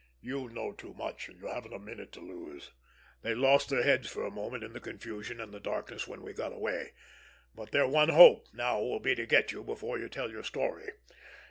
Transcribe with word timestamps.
"You 0.19 0.49
know 0.49 0.71
too 0.71 0.95
much, 0.95 1.29
and 1.29 1.39
you 1.39 1.45
haven't 1.45 1.75
a 1.75 1.77
minute 1.77 2.11
to 2.13 2.21
lose. 2.21 2.71
They 3.21 3.35
lost 3.35 3.69
their 3.69 3.83
heads 3.83 4.09
for 4.09 4.25
a 4.25 4.31
moment 4.31 4.63
in 4.63 4.73
the 4.73 4.79
confusion 4.79 5.39
and 5.39 5.53
the 5.53 5.59
darkness 5.59 6.07
when 6.07 6.23
we 6.23 6.33
got 6.33 6.51
away, 6.53 6.93
but 7.53 7.69
their 7.71 7.87
one 7.87 8.09
hope 8.09 8.47
now 8.51 8.79
will 8.81 8.99
be 8.99 9.13
to 9.13 9.27
get 9.27 9.51
you 9.51 9.63
before 9.63 9.99
you 9.99 10.09
tell 10.09 10.31
your 10.31 10.41
story. 10.41 10.89